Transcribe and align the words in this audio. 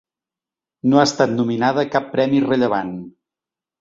No 0.93 1.01
ha 1.01 1.03
estat 1.09 1.35
nominada 1.35 1.83
a 1.85 1.91
cap 1.97 2.09
premi 2.17 2.41
rellevant. 2.47 2.95